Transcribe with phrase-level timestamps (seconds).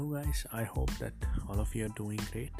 [0.00, 0.46] Hello, guys.
[0.50, 1.12] I hope that
[1.46, 2.54] all of you are doing great.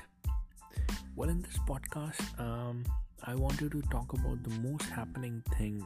[1.17, 2.85] Well, in this podcast, um,
[3.25, 5.83] I wanted to talk about the most happening thing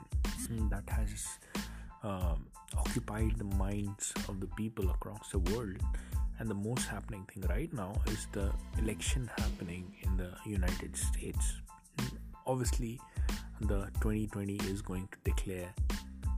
[0.69, 1.39] that has
[2.03, 5.77] um, occupied the minds of the people across the world.
[6.41, 11.61] And the most happening thing right now is the election happening in the United States.
[12.49, 13.01] Obviously,
[13.61, 15.73] the 2020 is going to declare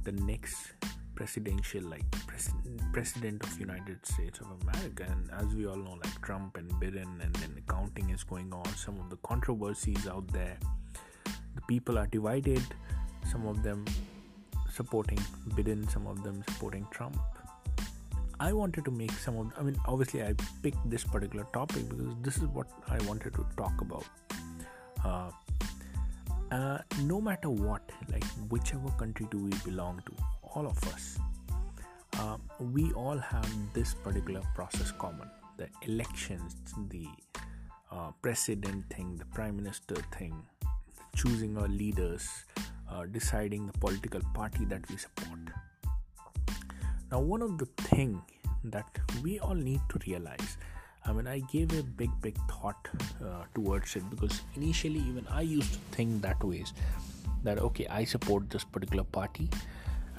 [0.05, 0.76] the next
[1.17, 2.55] presidential like pres-
[2.93, 5.05] president of united states of america.
[5.11, 8.53] And as we all know like trump and biden and then the counting is going
[8.53, 8.67] on.
[8.85, 10.59] Some of the controversies out there.
[11.25, 12.63] The people are divided.
[13.33, 13.85] Some of them
[14.71, 15.19] supporting
[15.57, 17.19] biden some of them supporting trump.
[18.39, 22.15] I wanted to make some of i mean obviously i picked this particular topic because
[22.21, 24.05] this is what i wanted to talk about.
[25.05, 25.31] Uh,
[26.51, 30.13] uh, no matter what like whichever country do we belong to
[30.57, 31.19] all of us
[32.19, 35.29] uh, we all have this particular process common.
[35.59, 36.57] The elections
[36.89, 37.07] the
[37.93, 40.35] uh, president thing the prime minister thing
[41.15, 42.29] choosing our leaders
[42.91, 45.41] uh, deciding the political party that we support.
[47.13, 48.23] Now one of the thing
[48.65, 50.57] that we all need to realize
[51.09, 52.89] I mean, I gave a big, big thought
[53.25, 56.73] uh, towards it because initially, even I used to think that ways
[57.45, 59.49] that okay, I support this particular party,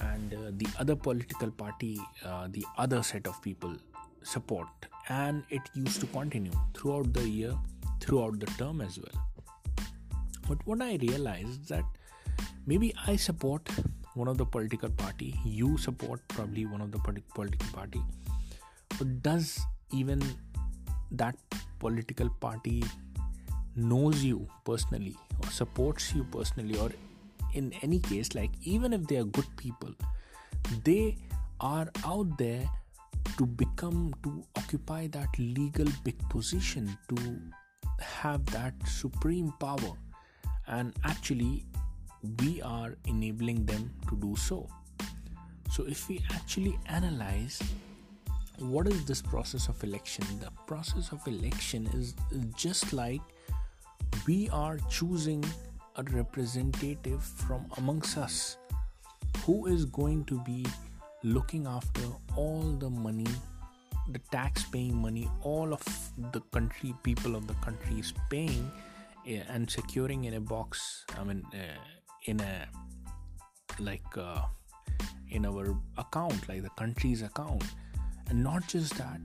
[0.00, 3.74] and uh, the other political party, uh, the other set of people
[4.22, 4.68] support,
[5.08, 7.54] and it used to continue throughout the year,
[8.00, 9.22] throughout the term as well.
[10.48, 11.84] But what I realized is that
[12.66, 13.68] maybe I support
[14.14, 18.02] one of the political party, you support probably one of the political party,
[18.98, 19.60] but does
[19.92, 20.22] even
[21.12, 21.36] that
[21.78, 22.82] political party
[23.76, 26.90] knows you personally or supports you personally or
[27.54, 29.90] in any case like even if they are good people
[30.84, 31.16] they
[31.60, 32.68] are out there
[33.36, 37.40] to become to occupy that legal big position to
[38.00, 39.94] have that supreme power
[40.68, 41.64] and actually
[42.40, 44.68] we are enabling them to do so
[45.70, 47.60] so if we actually analyze
[48.58, 50.24] what is this process of election?
[50.40, 52.14] The process of election is
[52.56, 53.20] just like
[54.26, 55.44] we are choosing
[55.98, 58.56] a representative from amongst us
[59.44, 60.64] who is going to be
[61.22, 62.02] looking after
[62.36, 63.26] all the money
[64.10, 65.82] the tax paying money all of
[66.32, 68.70] the country people of the country is paying
[69.26, 71.80] eh, and securing in a box i mean uh,
[72.26, 72.68] in a
[73.80, 74.42] like uh,
[75.30, 77.64] in our account like the country's account.
[78.28, 79.20] And not just that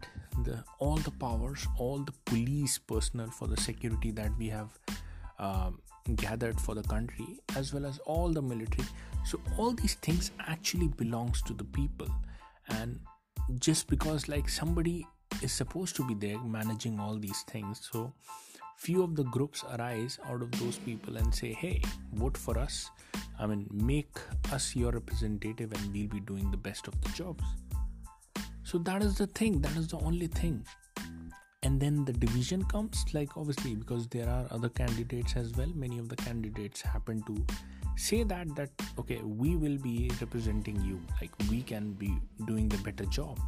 [0.45, 4.69] the all the powers all the police personnel for the security that we have
[5.39, 5.79] um,
[6.15, 8.87] gathered for the country as well as all the military.
[9.25, 12.07] So all these things actually belongs to the people.
[12.67, 12.99] And
[13.59, 15.07] just because like somebody
[15.41, 18.13] is supposed to be there managing all these things so
[18.77, 21.81] few of the groups arise out of those people and say hey
[22.13, 22.89] vote for us.
[23.39, 24.17] I mean make
[24.51, 27.43] us your representative and we'll be doing the best of the jobs.
[28.63, 29.61] So that is the thing.
[29.61, 30.65] That is the only thing
[31.83, 35.71] then the division comes like obviously because there are other candidates as well.
[35.75, 37.45] Many of the candidates happen to
[37.95, 41.01] say that that okay we will be representing you.
[41.19, 42.11] Like we can be
[42.45, 43.39] doing the better job.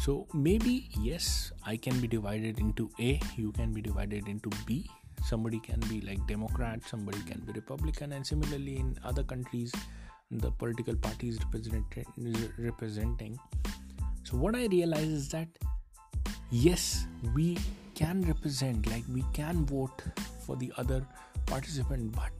[0.00, 4.90] So maybe yes i can be divided into a you can be divided into b.
[5.24, 9.72] Somebody can be like democrat somebody can be republican and similarly in other countries
[10.32, 11.38] the political parties
[12.58, 13.38] representing.
[14.24, 15.48] So, what I realize is that
[16.52, 17.58] yes, we
[17.94, 20.02] can represent, like we can vote
[20.46, 21.04] for the other
[21.46, 22.30] participant, but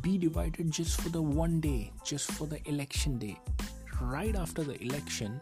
[0.00, 3.36] be divided just for the one day, just for the election day.
[4.00, 5.40] Right after the election,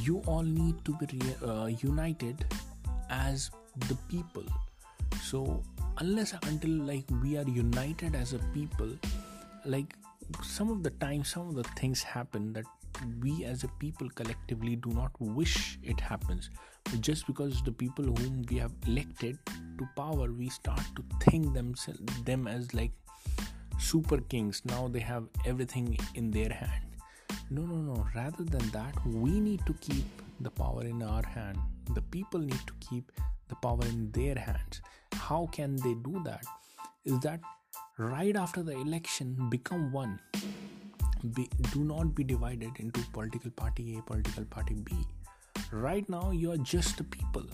[0.00, 2.46] you all need to be re- uh, united
[3.10, 3.50] as
[3.88, 4.44] the people.
[5.22, 5.62] So,
[5.98, 8.90] unless until like we are united as a people,
[9.66, 9.94] like
[10.42, 12.64] some of the time, some of the things happen that
[13.22, 16.50] we as a people collectively do not wish it happens.
[16.84, 19.38] But just because the people whom we have elected
[19.78, 22.92] to power we start to think themselves them as like
[23.78, 24.62] super kings.
[24.64, 26.84] Now they have everything in their hand.
[27.50, 28.06] No no no.
[28.14, 30.04] Rather than that we need to keep
[30.40, 31.58] the power in our hand.
[31.94, 33.12] The people need to keep
[33.48, 34.80] the power in their hands.
[35.14, 36.44] How can they do that?
[37.04, 37.40] Is that
[37.98, 40.18] right after the election become one
[41.34, 44.92] be, do not be divided into political party A, political party B.
[45.70, 47.44] Right now, you are just a people.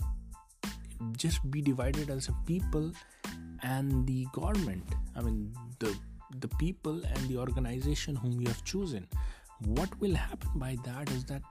[1.15, 2.91] Just be divided as a people
[3.63, 4.83] and the government.
[5.15, 5.95] I mean, the
[6.41, 9.07] the people and the organization whom you have chosen.
[9.65, 11.41] What will happen by that is that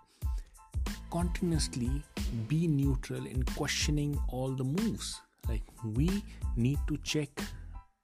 [1.10, 2.02] continuously
[2.46, 5.20] be neutral in questioning all the moves.
[5.48, 6.22] Like we
[6.56, 7.30] need to check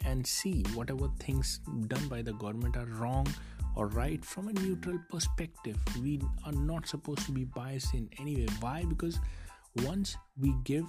[0.04, 3.26] and see whatever things done by the government are wrong
[3.76, 5.76] or right from a neutral perspective.
[6.00, 8.46] We are not supposed to be biased in any way.
[8.60, 8.84] Why?
[8.88, 9.18] Because
[9.82, 10.86] once we give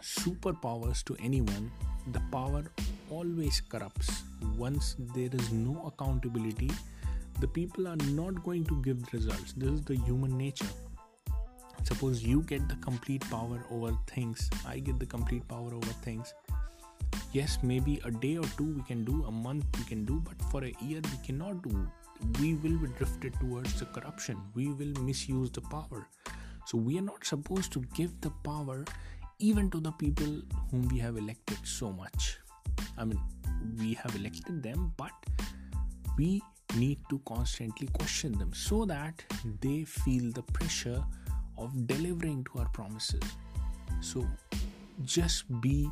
[0.00, 1.70] superpowers to anyone,
[2.12, 2.64] the power
[3.10, 4.22] always corrupts.
[4.56, 6.70] Once there is no accountability,
[7.40, 9.52] the people are not going to give results.
[9.52, 10.66] This is the human nature.
[11.84, 16.32] Suppose you get the complete power over things, I get the complete power over things.
[17.32, 20.34] Yes, maybe a day or two we can do, a month we can do, but
[20.50, 21.90] for a year we cannot do.
[22.38, 24.36] We will be drifted towards the corruption.
[24.54, 26.06] We will misuse the power.
[26.66, 28.84] So we are not supposed to give the power
[29.38, 32.38] even to the people whom we have elected so much.
[32.98, 33.18] I mean,
[33.78, 35.12] we have elected them, but
[36.18, 36.42] we
[36.76, 39.24] need to constantly question them so that
[39.62, 41.02] they feel the pressure
[41.56, 43.22] of delivering to our promises.
[44.02, 44.26] So
[45.04, 45.88] just be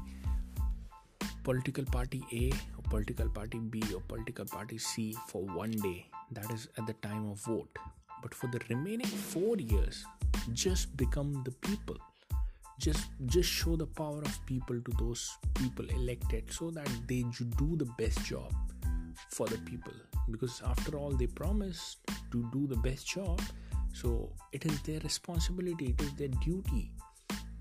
[1.43, 6.07] political party A or political party B or political party C for one day.
[6.33, 7.77] That is at the time of vote.
[8.23, 10.05] But for the remaining four years,
[10.53, 11.97] just become the people.
[12.79, 17.25] Just just show the power of people to those people elected so that they
[17.59, 18.53] do the best job
[19.29, 19.93] for the people.
[20.31, 21.99] Because after all, they promised
[22.31, 23.41] to do the best job
[23.93, 26.93] so it is their responsibility, it is their duty.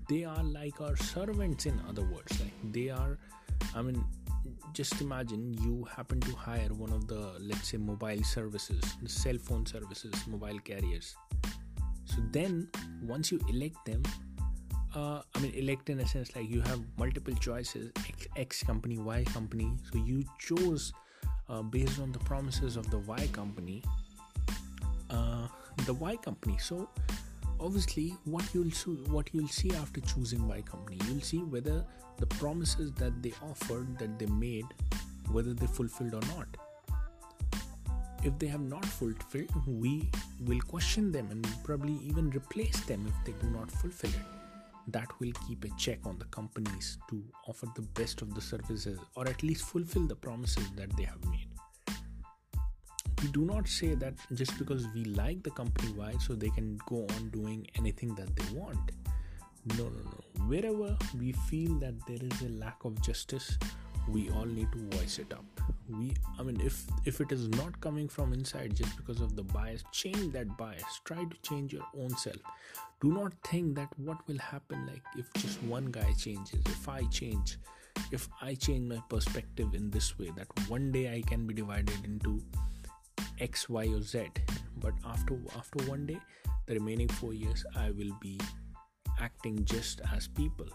[0.08, 2.40] They are like our servants, in other words.
[2.40, 3.18] Like they are,
[3.74, 4.04] I mean,
[4.72, 9.66] just imagine you happen to hire one of the, let's say, mobile services, cell phone
[9.66, 11.14] services, mobile carriers.
[12.04, 12.68] So then,
[13.02, 14.02] once you elect them,
[14.94, 18.98] uh, I mean, elect in a sense like you have multiple choices X, X company,
[18.98, 19.70] Y company.
[19.92, 20.92] So you chose
[21.48, 23.82] uh, based on the promises of the Y company.
[25.08, 25.46] Uh,
[25.86, 26.58] the Y company.
[26.58, 26.88] So
[27.60, 31.84] obviously what you'll see, what you'll see after choosing Y company, you'll see whether
[32.18, 34.66] the promises that they offered that they made
[35.30, 36.48] whether they fulfilled or not.
[38.22, 40.10] If they have not fulfilled, we
[40.40, 44.26] will question them and probably even replace them if they do not fulfill it.
[44.88, 48.98] That will keep a check on the companies to offer the best of the services
[49.14, 51.49] or at least fulfill the promises that they have made
[53.22, 56.78] we do not say that just because we like the company Y, so they can
[56.86, 58.92] go on doing anything that they want.
[59.76, 60.46] No, no, no.
[60.46, 63.58] Wherever we feel that there is a lack of justice,
[64.08, 65.44] we all need to voice it up.
[65.88, 69.42] We, I mean, if if it is not coming from inside just because of the
[69.42, 71.00] bias, change that bias.
[71.04, 72.36] Try to change your own self.
[73.02, 77.02] Do not think that what will happen like if just one guy changes, if I
[77.04, 77.58] change,
[78.12, 82.04] if I change my perspective in this way, that one day I can be divided
[82.04, 82.42] into
[83.40, 84.26] X, Y, or Z.
[84.76, 86.18] But after after one day,
[86.66, 88.38] the remaining four years, I will be
[89.18, 90.66] acting just as people.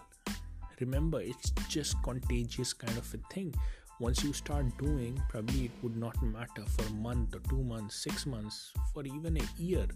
[0.80, 3.54] Remember, it's just contagious kind of a thing.
[3.98, 7.96] Once you start doing, probably it would not matter for a month or two months,
[8.02, 9.86] six months, for even a year.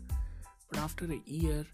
[0.70, 1.66] But after a year,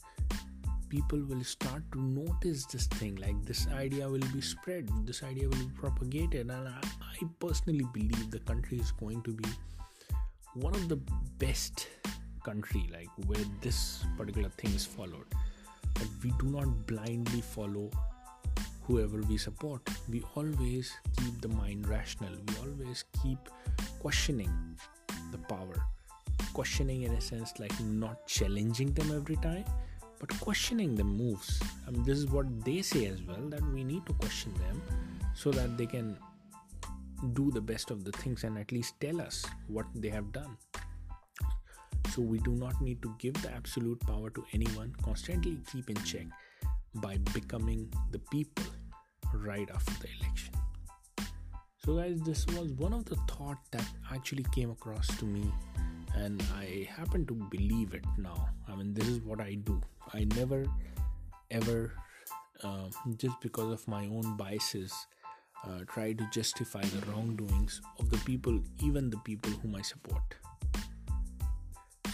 [0.88, 5.48] people will start to notice this thing like this idea will be spread this idea
[5.48, 9.48] will be propagated and I, I, personally believe the country is going to be
[10.56, 10.96] one of the
[11.38, 11.88] best
[12.44, 15.26] country like where this particular thing is followed.
[15.94, 17.90] That we do not blindly follow
[18.82, 19.82] whoever we support.
[20.08, 22.32] We always keep the mind rational.
[22.48, 23.38] We always keep
[24.00, 24.50] questioning
[25.32, 25.76] the power.
[26.52, 29.64] Questioning in a sense like not challenging them every time
[30.18, 31.60] but questioning the moves.
[31.86, 34.80] I mean this is what they say as well that we need to question them
[35.34, 36.16] so that they can
[37.32, 40.56] do the best of the things and at least tell us what they have done.
[42.10, 45.96] So we do not need to give the absolute power to anyone, constantly keep in
[46.04, 46.26] check
[46.94, 48.64] by becoming the people
[49.34, 50.54] right after the election.
[51.84, 55.52] So guys, this was one of the thought that actually came across to me
[56.14, 58.48] and I happen to believe it now.
[58.68, 59.80] I mean, this is what I do.
[60.14, 60.64] I never
[61.50, 61.92] ever
[62.62, 64.92] uh, just because of my own biases
[65.66, 70.22] uh, try to justify the wrongdoings of the people, even the people whom I support.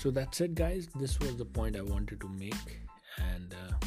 [0.00, 0.88] So that's it, guys.
[0.96, 2.80] This was the point I wanted to make,
[3.18, 3.86] and uh,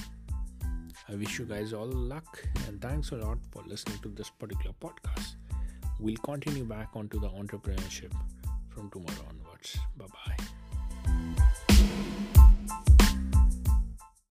[1.10, 4.74] I wish you guys all luck and thanks a lot for listening to this particular
[4.82, 5.36] podcast.
[6.00, 8.14] We'll continue back onto the entrepreneurship
[8.70, 9.78] from tomorrow onwards.
[9.98, 10.46] Bye bye.